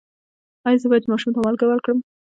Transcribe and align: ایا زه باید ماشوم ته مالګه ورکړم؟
ایا 0.67 0.81
زه 0.83 0.87
باید 0.91 1.09
ماشوم 1.11 1.31
ته 1.35 1.39
مالګه 1.45 1.65
ورکړم؟ 1.67 1.97